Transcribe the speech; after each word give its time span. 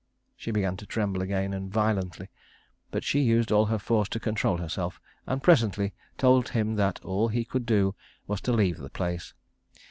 She 0.35 0.49
began 0.49 0.77
to 0.77 0.87
tremble 0.87 1.21
again, 1.21 1.53
and 1.53 1.71
violently; 1.71 2.29
but 2.89 3.03
she 3.03 3.19
used 3.19 3.51
all 3.51 3.67
her 3.67 3.77
force 3.77 4.09
to 4.09 4.19
control 4.19 4.57
herself, 4.57 4.99
and 5.27 5.43
presently 5.43 5.93
told 6.17 6.49
him 6.49 6.73
that 6.77 6.99
all 7.03 7.27
he 7.27 7.45
could 7.45 7.67
do 7.67 7.93
was 8.25 8.41
to 8.41 8.51
leave 8.51 8.79
the 8.79 8.89
place. 8.89 9.35